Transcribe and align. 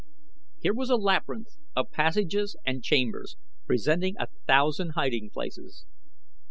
Here 0.57 0.73
was 0.73 0.89
a 0.89 0.95
labyrinth 0.95 1.57
of 1.75 1.91
passages 1.91 2.55
and 2.65 2.83
chambers 2.83 3.35
presenting 3.67 4.15
a 4.17 4.29
thousand 4.47 4.93
hiding 4.95 5.29
places. 5.29 5.85